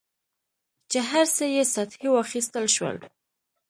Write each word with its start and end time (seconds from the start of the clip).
چې 0.91 0.99
هر 1.09 1.25
څه 1.35 1.45
یې 1.55 1.63
سطحي 1.73 2.09
واخیستل 2.11 2.65
شول. 2.75 2.97